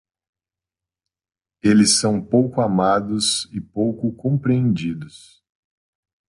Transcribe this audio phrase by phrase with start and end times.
[1.61, 5.43] Eles são pouco amados e pouco compreendidos.